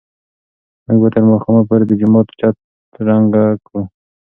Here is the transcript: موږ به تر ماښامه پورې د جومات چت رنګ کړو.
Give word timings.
موږ 0.85 0.97
به 1.01 1.09
تر 1.13 1.23
ماښامه 1.29 1.61
پورې 1.67 1.85
د 1.87 1.91
جومات 2.01 2.27
چت 2.39 2.55
رنګ 3.07 3.27
کړو. 3.65 3.81